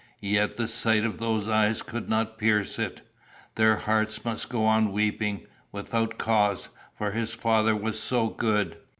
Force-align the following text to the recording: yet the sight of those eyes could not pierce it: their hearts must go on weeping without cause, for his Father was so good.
yet 0.19 0.57
the 0.57 0.67
sight 0.67 1.05
of 1.05 1.19
those 1.19 1.47
eyes 1.47 1.83
could 1.83 2.09
not 2.09 2.39
pierce 2.39 2.79
it: 2.79 3.01
their 3.53 3.75
hearts 3.75 4.25
must 4.25 4.49
go 4.49 4.65
on 4.65 4.91
weeping 4.91 5.45
without 5.71 6.17
cause, 6.17 6.69
for 6.97 7.11
his 7.11 7.35
Father 7.35 7.75
was 7.75 7.99
so 7.99 8.27
good. 8.27 8.77